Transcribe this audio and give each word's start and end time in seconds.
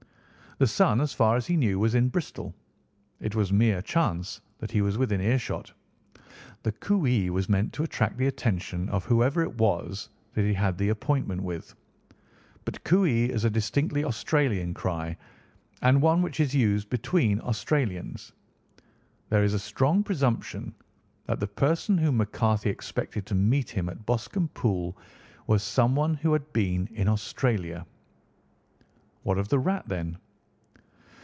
The 0.57 0.67
son, 0.67 1.01
as 1.01 1.11
far 1.11 1.35
as 1.37 1.47
he 1.47 1.57
knew, 1.57 1.79
was 1.79 1.95
in 1.95 2.09
Bristol. 2.09 2.53
It 3.19 3.33
was 3.33 3.51
mere 3.51 3.81
chance 3.81 4.41
that 4.59 4.69
he 4.69 4.79
was 4.83 4.95
within 4.95 5.19
earshot. 5.19 5.73
The 6.61 6.71
'Cooee!' 6.71 7.31
was 7.31 7.49
meant 7.49 7.73
to 7.73 7.83
attract 7.83 8.19
the 8.19 8.27
attention 8.27 8.87
of 8.89 9.03
whoever 9.05 9.41
it 9.41 9.57
was 9.57 10.09
that 10.35 10.43
he 10.43 10.53
had 10.53 10.77
the 10.77 10.89
appointment 10.89 11.41
with. 11.41 11.73
But 12.63 12.83
'Cooee' 12.83 13.31
is 13.31 13.43
a 13.43 13.49
distinctly 13.49 14.03
Australian 14.05 14.75
cry, 14.75 15.17
and 15.81 15.99
one 15.99 16.21
which 16.21 16.39
is 16.39 16.53
used 16.53 16.91
between 16.91 17.41
Australians. 17.41 18.31
There 19.29 19.43
is 19.43 19.55
a 19.55 19.59
strong 19.73 20.03
presumption 20.03 20.75
that 21.25 21.39
the 21.39 21.47
person 21.47 21.97
whom 21.97 22.17
McCarthy 22.17 22.69
expected 22.69 23.25
to 23.25 23.33
meet 23.33 23.71
him 23.71 23.89
at 23.89 24.05
Boscombe 24.05 24.49
Pool 24.53 24.95
was 25.47 25.63
someone 25.63 26.13
who 26.13 26.33
had 26.33 26.53
been 26.53 26.85
in 26.93 27.07
Australia." 27.07 27.83
"What 29.23 29.39
of 29.39 29.47
the 29.49 29.57
rat, 29.57 29.85
then?" 29.87 30.19